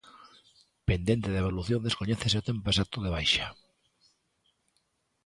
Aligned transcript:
Pendente 0.89 1.31
da 1.31 1.41
evolución, 1.43 1.79
descoñécese 1.87 2.37
o 2.41 2.45
tempo 2.49 2.65
exacto 2.69 2.97
de 3.01 3.13
baixa. 3.15 3.45